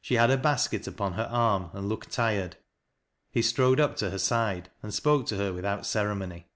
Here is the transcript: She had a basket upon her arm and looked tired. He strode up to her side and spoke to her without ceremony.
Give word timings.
She 0.00 0.14
had 0.14 0.32
a 0.32 0.36
basket 0.36 0.88
upon 0.88 1.12
her 1.12 1.28
arm 1.30 1.70
and 1.72 1.88
looked 1.88 2.10
tired. 2.10 2.56
He 3.30 3.42
strode 3.42 3.78
up 3.78 3.94
to 3.98 4.10
her 4.10 4.18
side 4.18 4.72
and 4.82 4.92
spoke 4.92 5.24
to 5.26 5.36
her 5.36 5.52
without 5.52 5.86
ceremony. 5.86 6.48